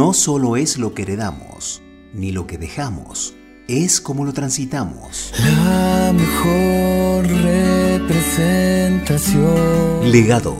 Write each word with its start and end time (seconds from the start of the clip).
no 0.00 0.14
solo 0.14 0.56
es 0.56 0.78
lo 0.78 0.94
que 0.94 1.02
heredamos, 1.02 1.82
ni 2.14 2.32
lo 2.32 2.46
que 2.46 2.56
dejamos, 2.56 3.34
es 3.68 4.00
como 4.00 4.24
lo 4.24 4.32
transitamos. 4.32 5.34
La 5.38 6.10
mejor 6.14 7.26
representación. 7.26 10.10
Legado. 10.10 10.56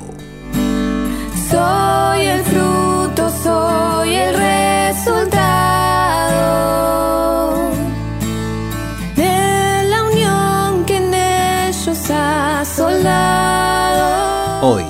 Soy 1.48 2.26
el 2.26 2.42
fruto, 2.42 3.30
soy 3.42 4.14
el 4.14 4.34
resultado 4.34 5.30
de 9.16 9.88
la 9.88 10.02
unión 10.02 10.84
que 10.84 10.98
en 10.98 11.14
ellos 11.14 12.10
ha 12.10 12.62
soldado. 12.66 14.68
Hoy, 14.68 14.84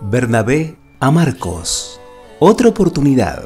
Bernabé 0.00 0.76
a 0.98 1.12
Marcos. 1.12 2.00
Otra 2.40 2.70
oportunidad. 2.70 3.44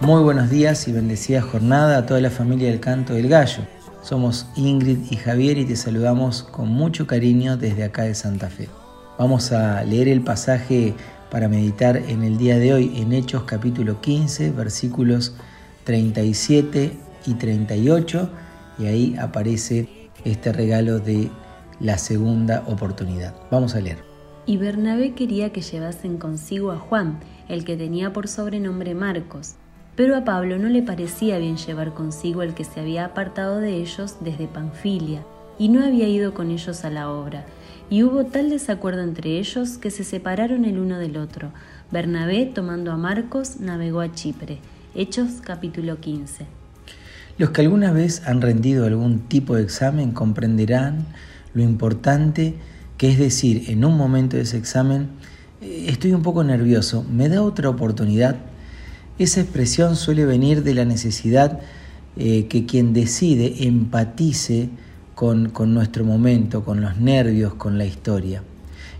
Muy 0.00 0.22
buenos 0.22 0.50
días 0.50 0.86
y 0.86 0.92
bendecida 0.92 1.40
jornada 1.40 1.96
a 1.96 2.06
toda 2.06 2.20
la 2.20 2.30
familia 2.30 2.68
del 2.68 2.78
Canto 2.78 3.14
del 3.14 3.28
Gallo. 3.28 3.62
Somos 4.02 4.46
Ingrid 4.54 4.98
y 5.10 5.16
Javier 5.16 5.56
y 5.56 5.64
te 5.64 5.76
saludamos 5.76 6.42
con 6.42 6.68
mucho 6.68 7.06
cariño 7.06 7.56
desde 7.56 7.84
acá 7.84 8.02
de 8.02 8.14
Santa 8.14 8.50
Fe. 8.50 8.68
Vamos 9.18 9.50
a 9.52 9.82
leer 9.82 10.08
el 10.08 10.20
pasaje 10.20 10.92
para 11.30 11.48
meditar 11.48 11.96
en 11.96 12.22
el 12.22 12.36
día 12.36 12.58
de 12.58 12.74
hoy 12.74 12.92
en 12.96 13.12
Hechos 13.12 13.44
capítulo 13.44 14.02
15 14.02 14.50
versículos 14.50 15.34
37 15.84 16.96
y 17.26 17.34
38 17.34 18.30
y 18.78 18.86
ahí 18.86 19.16
aparece 19.18 19.88
este 20.24 20.52
regalo 20.52 20.98
de 20.98 21.30
la 21.80 21.96
segunda 21.96 22.62
oportunidad. 22.66 23.34
Vamos 23.50 23.74
a 23.74 23.80
leer. 23.80 24.13
Y 24.46 24.56
Bernabé 24.56 25.14
quería 25.14 25.52
que 25.52 25.62
llevasen 25.62 26.18
consigo 26.18 26.70
a 26.70 26.78
Juan, 26.78 27.20
el 27.48 27.64
que 27.64 27.76
tenía 27.76 28.12
por 28.12 28.28
sobrenombre 28.28 28.94
Marcos 28.94 29.56
pero 29.96 30.16
a 30.16 30.24
Pablo 30.24 30.58
no 30.58 30.68
le 30.68 30.82
parecía 30.82 31.38
bien 31.38 31.56
llevar 31.56 31.94
consigo 31.94 32.40
al 32.40 32.54
que 32.54 32.64
se 32.64 32.80
había 32.80 33.04
apartado 33.04 33.60
de 33.60 33.76
ellos 33.76 34.16
desde 34.20 34.48
Panfilia, 34.48 35.24
y 35.58 35.68
no 35.68 35.84
había 35.84 36.08
ido 36.08 36.34
con 36.34 36.50
ellos 36.50 36.84
a 36.84 36.90
la 36.90 37.10
obra. 37.10 37.44
Y 37.90 38.02
hubo 38.02 38.24
tal 38.24 38.50
desacuerdo 38.50 39.02
entre 39.02 39.38
ellos 39.38 39.78
que 39.78 39.90
se 39.90 40.02
separaron 40.02 40.64
el 40.64 40.78
uno 40.78 40.98
del 40.98 41.16
otro. 41.16 41.52
Bernabé, 41.92 42.46
tomando 42.46 42.90
a 42.90 42.96
Marcos, 42.96 43.60
navegó 43.60 44.00
a 44.00 44.12
Chipre. 44.12 44.58
Hechos 44.96 45.34
capítulo 45.42 46.00
15. 46.00 46.46
Los 47.38 47.50
que 47.50 47.60
alguna 47.60 47.92
vez 47.92 48.26
han 48.26 48.40
rendido 48.40 48.86
algún 48.86 49.20
tipo 49.20 49.54
de 49.54 49.62
examen 49.62 50.12
comprenderán 50.12 51.06
lo 51.52 51.62
importante 51.62 52.54
que 52.96 53.10
es 53.10 53.18
decir 53.18 53.64
en 53.68 53.84
un 53.84 53.96
momento 53.96 54.36
de 54.36 54.42
ese 54.42 54.56
examen, 54.56 55.08
eh, 55.60 55.86
estoy 55.88 56.12
un 56.12 56.22
poco 56.22 56.44
nervioso, 56.44 57.04
¿me 57.10 57.28
da 57.28 57.42
otra 57.42 57.68
oportunidad? 57.68 58.36
Esa 59.18 59.40
expresión 59.40 59.96
suele 59.96 60.24
venir 60.24 60.62
de 60.62 60.74
la 60.74 60.84
necesidad 60.84 61.60
eh, 62.16 62.46
que 62.46 62.66
quien 62.66 62.92
decide 62.92 63.66
empatice 63.66 64.68
con, 65.14 65.50
con 65.50 65.74
nuestro 65.74 66.04
momento, 66.04 66.64
con 66.64 66.80
los 66.80 66.98
nervios, 66.98 67.54
con 67.54 67.78
la 67.78 67.84
historia. 67.84 68.42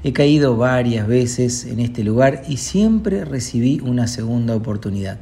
He 0.03 0.13
caído 0.13 0.57
varias 0.57 1.07
veces 1.07 1.65
en 1.65 1.81
este 1.81 2.05
lugar 2.05 2.43
y 2.49 2.59
siempre 2.59 3.25
recibí 3.25 3.81
una 3.81 4.07
segunda 4.07 4.55
oportunidad. 4.55 5.19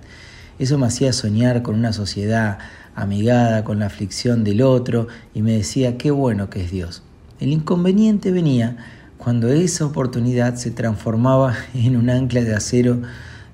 Eso 0.58 0.76
me 0.76 0.86
hacía 0.86 1.12
soñar 1.12 1.62
con 1.62 1.76
una 1.76 1.92
sociedad 1.92 2.58
amigada 2.94 3.64
con 3.64 3.78
la 3.78 3.86
aflicción 3.86 4.44
del 4.44 4.62
otro 4.62 5.08
y 5.34 5.42
me 5.42 5.52
decía 5.52 5.96
qué 5.96 6.10
bueno 6.10 6.50
que 6.50 6.64
es 6.64 6.70
Dios. 6.70 7.02
El 7.40 7.52
inconveniente 7.52 8.30
venía 8.30 8.76
cuando 9.18 9.48
esa 9.48 9.86
oportunidad 9.86 10.56
se 10.56 10.70
transformaba 10.70 11.56
en 11.74 11.96
un 11.96 12.10
ancla 12.10 12.42
de 12.42 12.54
acero 12.54 13.02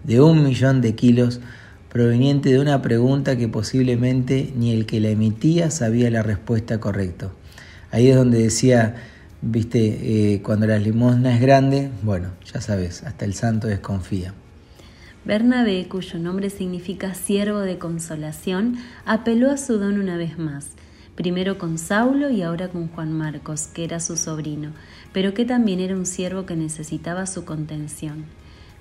de 0.05 0.21
un 0.21 0.43
millón 0.43 0.81
de 0.81 0.95
kilos 0.95 1.41
proveniente 1.89 2.51
de 2.51 2.61
una 2.61 2.83
pregunta 2.83 3.37
que 3.37 3.49
posiblemente 3.49 4.53
ni 4.57 4.73
el 4.73 4.87
que 4.87 5.01
la 5.01 5.09
emitía 5.09 5.71
sabía 5.71 6.11
la 6.11 6.23
respuesta 6.23 6.81
correcta. 6.81 7.31
Ahí 7.91 8.09
es 8.09 8.17
donde 8.17 8.43
decía, 8.43 8.97
viste, 9.41 10.35
eh, 10.35 10.43
cuando 10.43 10.67
la 10.67 10.79
limosna 10.79 11.35
es 11.35 11.41
grande, 11.41 11.91
bueno, 12.03 12.29
ya 12.53 12.61
sabes, 12.61 13.03
hasta 13.05 13.25
el 13.25 13.35
santo 13.35 13.67
desconfía. 13.67 14.35
Bernabé, 15.25 15.87
cuyo 15.89 16.19
nombre 16.19 16.51
significa 16.51 17.15
siervo 17.15 17.61
de 17.61 17.79
consolación, 17.79 18.77
apeló 19.05 19.51
a 19.51 19.57
su 19.57 19.79
don 19.79 19.99
una 19.99 20.17
vez 20.17 20.39
más, 20.39 20.69
primero 21.19 21.59
con 21.59 21.79
Saulo 21.79 22.31
y 22.31 22.43
ahora 22.43 22.69
con 22.69 22.87
Juan 22.87 23.13
Marcos, 23.13 23.67
que 23.67 23.83
era 23.83 23.99
su 23.99 24.17
sobrino, 24.17 24.71
pero 25.13 25.35
que 25.35 25.45
también 25.45 25.81
era 25.81 25.97
un 25.97 26.07
siervo 26.07 26.47
que 26.47 26.55
necesitaba 26.55 27.27
su 27.27 27.45
contención. 27.45 28.27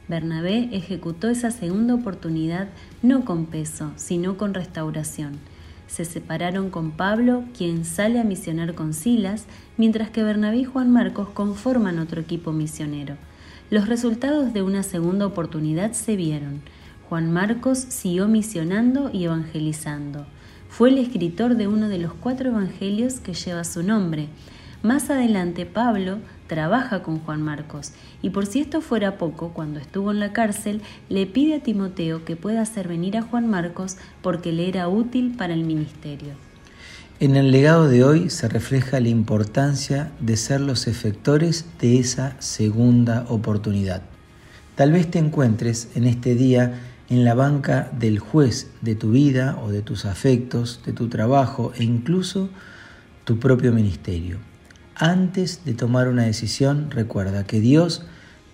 Bernabé 0.08 0.70
ejecutó 0.72 1.30
esa 1.30 1.50
segunda 1.50 1.96
oportunidad 1.96 2.68
no 3.02 3.26
con 3.26 3.48
peso, 3.48 3.92
sino 3.96 4.38
con 4.38 4.54
restauración. 4.54 5.40
Se 5.88 6.06
separaron 6.06 6.70
con 6.70 6.92
Pablo, 6.92 7.44
quien 7.58 7.86
sale 7.86 8.20
a 8.20 8.24
misionar 8.24 8.76
con 8.76 8.94
Silas, 8.94 9.46
mientras 9.76 10.12
que 10.12 10.22
Bernabé 10.22 10.58
y 10.58 10.64
Juan 10.64 10.92
Marcos 10.92 11.30
conforman 11.30 11.98
otro 11.98 12.22
equipo 12.22 12.52
misionero. 12.52 13.16
Los 13.72 13.90
resultados 13.90 14.54
de 14.54 14.62
una 14.62 14.84
segunda 14.84 15.26
oportunidad 15.26 15.94
se 15.94 16.16
vieron. 16.16 16.62
Juan 17.10 17.34
Marcos 17.34 17.80
siguió 17.80 18.28
misionando 18.28 19.10
y 19.12 19.24
evangelizando. 19.24 20.28
Fue 20.70 20.90
el 20.90 20.98
escritor 20.98 21.56
de 21.56 21.68
uno 21.68 21.90
de 21.90 21.98
los 21.98 22.14
cuatro 22.14 22.50
evangelios 22.50 23.20
que 23.20 23.34
lleva 23.34 23.64
su 23.64 23.84
nombre. 23.84 24.28
Más 24.84 25.10
adelante 25.10 25.66
Pablo 25.66 26.20
trabaja 26.46 27.02
con 27.02 27.20
Juan 27.20 27.42
Marcos 27.42 27.94
y 28.22 28.30
por 28.30 28.46
si 28.46 28.60
esto 28.60 28.82
fuera 28.82 29.18
poco, 29.18 29.50
cuando 29.54 29.80
estuvo 29.80 30.12
en 30.12 30.20
la 30.20 30.34
cárcel, 30.34 30.82
le 31.10 31.26
pide 31.26 31.56
a 31.56 31.64
Timoteo 31.64 32.26
que 32.26 32.36
pueda 32.36 32.62
hacer 32.62 32.88
venir 32.88 33.18
a 33.18 33.24
Juan 33.24 33.50
Marcos 33.50 33.98
porque 34.22 34.52
le 34.52 34.70
era 34.70 34.88
útil 34.88 35.36
para 35.36 35.54
el 35.54 35.64
ministerio. 35.64 36.34
En 37.20 37.36
el 37.36 37.50
legado 37.50 37.90
de 37.90 38.04
hoy 38.04 38.30
se 38.30 38.48
refleja 38.48 39.00
la 39.00 39.10
importancia 39.10 40.12
de 40.20 40.38
ser 40.38 40.62
los 40.62 40.86
efectores 40.86 41.66
de 41.80 41.98
esa 41.98 42.40
segunda 42.40 43.26
oportunidad. 43.30 44.04
Tal 44.76 44.92
vez 44.92 45.10
te 45.10 45.18
encuentres 45.18 45.90
en 45.96 46.06
este 46.06 46.36
día 46.36 46.80
en 47.10 47.24
la 47.24 47.34
banca 47.34 47.90
del 47.98 48.20
juez 48.20 48.70
de 48.82 48.96
tu 48.96 49.12
vida 49.12 49.60
o 49.64 49.72
de 49.72 49.82
tus 49.82 50.06
afectos, 50.06 50.82
de 50.86 50.94
tu 50.94 51.08
trabajo 51.08 51.72
e 51.76 51.84
incluso 51.84 52.50
tu 53.24 53.40
propio 53.40 53.72
ministerio. 53.72 54.38
Antes 54.96 55.64
de 55.64 55.74
tomar 55.74 56.08
una 56.08 56.24
decisión, 56.24 56.90
recuerda 56.92 57.46
que 57.46 57.60
Dios 57.60 58.06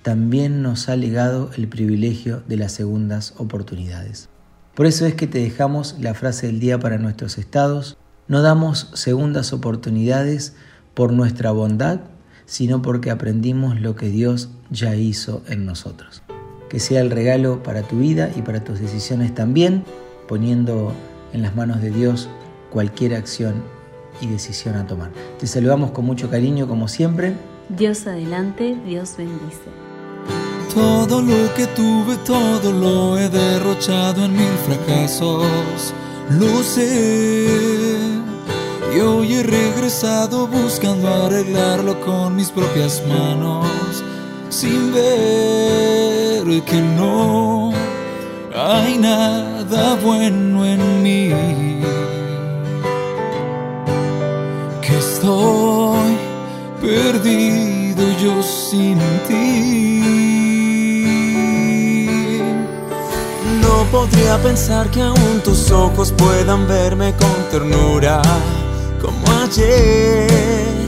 también 0.01 0.61
nos 0.61 0.89
ha 0.89 0.95
legado 0.95 1.49
el 1.55 1.67
privilegio 1.67 2.43
de 2.47 2.57
las 2.57 2.73
segundas 2.73 3.33
oportunidades. 3.37 4.29
Por 4.75 4.85
eso 4.85 5.05
es 5.05 5.15
que 5.15 5.27
te 5.27 5.39
dejamos 5.39 5.95
la 5.99 6.13
frase 6.13 6.47
del 6.47 6.59
día 6.59 6.79
para 6.79 6.97
nuestros 6.97 7.37
estados. 7.37 7.97
No 8.27 8.41
damos 8.41 8.89
segundas 8.93 9.53
oportunidades 9.53 10.55
por 10.93 11.13
nuestra 11.13 11.51
bondad, 11.51 12.01
sino 12.45 12.81
porque 12.81 13.11
aprendimos 13.11 13.79
lo 13.79 13.95
que 13.95 14.09
Dios 14.09 14.49
ya 14.69 14.95
hizo 14.95 15.43
en 15.47 15.65
nosotros. 15.65 16.23
Que 16.73 16.79
sea 16.79 17.01
el 17.01 17.11
regalo 17.11 17.61
para 17.61 17.83
tu 17.83 17.99
vida 17.99 18.31
y 18.35 18.41
para 18.41 18.63
tus 18.63 18.79
decisiones 18.79 19.35
también, 19.35 19.83
poniendo 20.27 20.91
en 21.31 21.43
las 21.43 21.55
manos 21.55 21.83
de 21.83 21.91
Dios 21.91 22.29
cualquier 22.71 23.13
acción 23.13 23.61
y 24.19 24.25
decisión 24.25 24.75
a 24.77 24.87
tomar. 24.87 25.11
Te 25.39 25.45
saludamos 25.45 25.91
con 25.91 26.03
mucho 26.03 26.31
cariño 26.31 26.67
como 26.67 26.87
siempre. 26.87 27.33
Dios 27.69 28.07
adelante, 28.07 28.75
Dios 28.87 29.13
bendice. 29.15 29.69
Todo 30.73 31.21
lo 31.21 31.53
que 31.53 31.67
tuve, 31.67 32.15
todo 32.25 32.71
lo 32.71 33.19
he 33.19 33.29
derrochado 33.29 34.25
en 34.25 34.33
mil 34.33 34.55
fracasos. 34.65 35.93
Lo 36.39 36.63
sé. 36.63 37.47
Y 38.95 38.99
hoy 38.99 39.33
he 39.35 39.43
regresado 39.43 40.47
buscando 40.47 41.07
arreglarlo 41.07 42.01
con 42.01 42.35
mis 42.35 42.49
propias 42.49 43.03
manos. 43.07 44.03
Sin 44.53 44.93
ver 44.93 46.63
que 46.63 46.79
no 46.79 47.73
hay 48.55 48.99
nada 48.99 49.95
bueno 49.95 50.63
en 50.63 51.01
mí. 51.01 51.31
Estoy 55.23 56.17
perdido 56.81 58.03
yo 58.21 58.43
sin 58.43 58.99
ti. 59.27 60.01
No 63.59 63.85
podría 63.91 64.37
pensar 64.37 64.91
que 64.91 65.01
aún 65.01 65.41
tus 65.43 65.71
ojos 65.71 66.11
puedan 66.11 66.67
verme 66.67 67.15
con 67.15 67.49
ternura 67.49 68.21
como 69.01 69.25
ayer. 69.43 70.82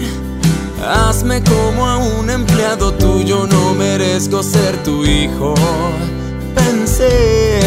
Hazme 0.87 1.41
como 1.43 1.87
a 1.87 1.97
un 1.97 2.29
empleado 2.29 2.93
tuyo, 2.93 3.47
no 3.47 3.73
merezco 3.73 4.43
ser 4.43 4.83
tu 4.83 5.03
hijo. 5.03 5.55
Pensé 6.53 7.59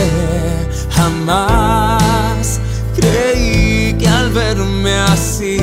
jamás 0.91 2.61
creí 2.95 3.95
que 3.99 4.09
al 4.09 4.31
verme 4.31 4.95
así 4.95 5.59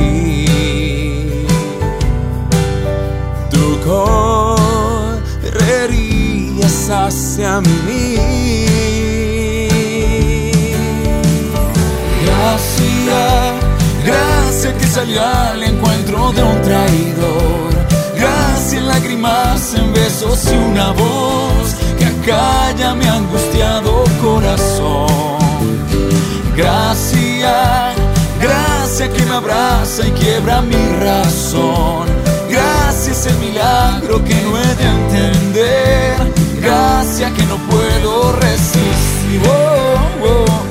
tu 3.50 3.80
correrías 3.86 5.16
salió 14.84 15.22
al 15.22 15.64
encuentro 15.64 16.32
de 16.32 16.44
un 16.44 16.62
traidor. 16.62 17.70
Gracias 18.18 18.84
lágrimas 18.84 19.74
en 19.74 19.94
besos 19.94 20.46
y 20.52 20.56
una 20.56 20.92
voz 20.92 21.76
que 21.98 22.06
acalla 22.06 22.96
mi 22.96 23.06
angustiado 23.06 24.04
corazón. 24.22 25.08
Gracias, 26.56 27.96
gracias 28.42 29.10
que 29.10 29.26
me 29.26 29.36
abraza 29.36 30.08
y 30.08 30.12
quiebra 30.12 30.62
mi 30.62 30.76
razón. 31.02 32.08
Gracias 32.50 33.26
el 33.26 33.38
milagro 33.38 34.24
que 34.24 34.36
no 34.36 34.58
he 34.58 34.76
de 34.76 34.86
entender. 34.86 36.34
Gracias 36.62 37.32
que 37.34 37.44
no 37.44 37.58
puedo 37.70 38.32
resistir. 38.34 39.42
Oh, 39.46 40.28
oh, 40.28 40.65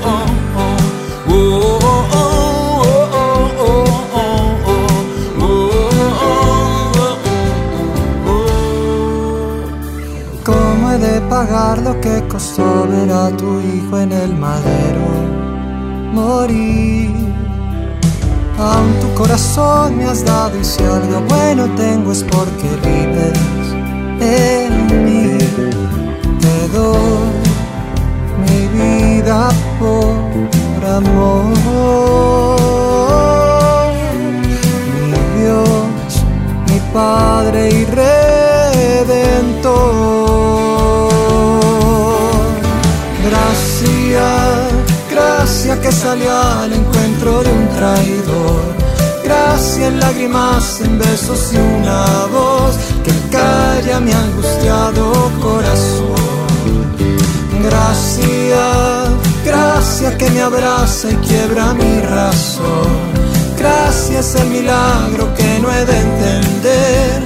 pagar 11.28 11.78
lo 11.78 12.00
que 12.00 12.22
costó 12.28 12.86
ver 12.88 13.10
a 13.12 13.28
tu 13.30 13.60
hijo 13.60 13.98
en 13.98 14.12
el 14.12 14.34
madero 14.34 15.06
morir? 16.12 17.10
Aún 18.58 18.94
tu 19.00 19.12
corazón 19.14 19.98
me 19.98 20.04
has 20.04 20.24
dado 20.24 20.58
y 20.58 20.64
si 20.64 20.82
algo 20.82 21.20
bueno 21.28 21.68
tengo 21.76 22.12
es 22.12 22.22
porque 22.24 22.68
vives 22.84 23.38
en 24.20 25.04
mí. 25.04 25.38
Te 26.40 26.68
doy 26.68 27.44
mi 28.46 28.60
vida 28.78 29.48
por 29.78 30.88
amor. 30.88 31.63
Que 45.84 45.92
salió 45.92 46.32
al 46.34 46.72
encuentro 46.72 47.42
de 47.42 47.52
un 47.52 47.69
traidor. 47.69 48.62
Gracias 49.22 49.86
en 49.86 50.00
lágrimas, 50.00 50.81
en 50.81 50.98
besos 50.98 51.52
y 51.52 51.58
una 51.58 52.25
voz 52.32 52.75
que 53.04 53.12
calla 53.31 54.00
mi 54.00 54.12
angustiado 54.12 55.31
corazón. 55.42 56.16
Gracias, 57.64 59.10
gracias 59.44 60.14
que 60.14 60.31
me 60.31 60.40
abraza 60.40 61.10
y 61.10 61.16
quiebra 61.16 61.75
mi 61.75 62.00
razón. 62.00 62.96
Gracias 63.58 64.36
el 64.36 64.48
milagro 64.48 65.34
que 65.34 65.58
no 65.60 65.70
he 65.70 65.84
de 65.84 66.00
entender. 66.00 67.23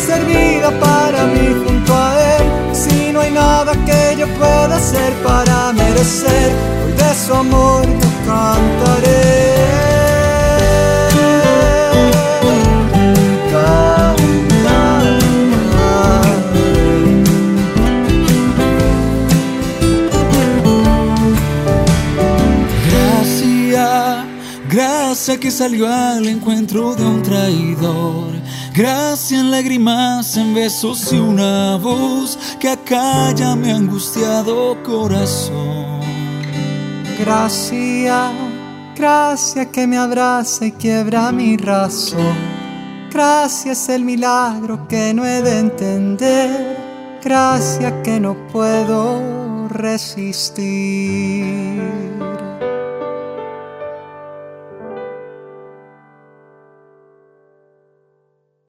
Servida 0.00 0.70
para 0.80 1.26
mí 1.26 1.46
junto 1.64 1.94
a 1.94 2.36
él, 2.36 2.74
si 2.74 3.12
no 3.12 3.20
hay 3.20 3.30
nada 3.30 3.72
que 3.84 4.16
yo 4.18 4.26
pueda 4.38 4.76
hacer 4.76 5.12
para 5.22 5.72
merecer, 5.72 6.52
hoy 6.84 6.92
de 6.92 7.14
su 7.26 7.34
amor 7.34 7.84
yo 7.86 8.08
cantaré. 8.26 9.60
Gracias, 22.90 24.24
gracias 24.68 25.38
que 25.38 25.50
salió 25.50 25.86
al 25.88 26.26
encuentro 26.26 26.94
de 26.94 27.04
un 27.04 27.22
traidor. 27.22 28.39
Gracias 28.74 29.32
en 29.32 29.50
lágrimas, 29.50 30.36
en 30.36 30.54
besos 30.54 31.12
y 31.12 31.18
una 31.18 31.76
voz 31.76 32.38
que 32.60 32.68
acalla 32.68 33.56
mi 33.56 33.70
angustiado 33.70 34.80
corazón. 34.84 36.00
Gracias, 37.18 38.30
gracias 38.94 39.66
que 39.66 39.86
me 39.88 39.98
abraza 39.98 40.66
y 40.66 40.72
quiebra 40.72 41.32
mi 41.32 41.56
razón. 41.56 42.60
Gracias 43.12 43.88
el 43.88 44.04
milagro 44.04 44.86
que 44.86 45.12
no 45.14 45.26
he 45.26 45.42
de 45.42 45.58
entender. 45.58 46.78
Gracias 47.22 47.92
que 48.04 48.20
no 48.20 48.36
puedo 48.52 49.66
resistir. 49.68 51.00